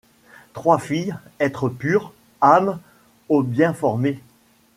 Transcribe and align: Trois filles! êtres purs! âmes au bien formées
Trois 0.53 0.79
filles! 0.79 1.13
êtres 1.39 1.69
purs! 1.69 2.11
âmes 2.41 2.79
au 3.29 3.43
bien 3.43 3.71
formées 3.71 4.19